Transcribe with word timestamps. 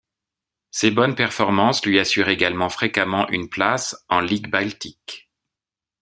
Ses 0.71 0.89
bonnes 0.89 1.13
performances 1.13 1.85
lui 1.85 1.99
assure 1.99 2.27
également 2.29 2.69
fréquemment 2.69 3.29
une 3.29 3.49
place 3.49 4.03
en 4.09 4.19
Ligue 4.19 4.49
baltique. 4.49 5.29